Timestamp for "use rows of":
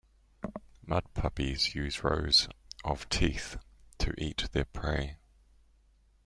1.75-3.07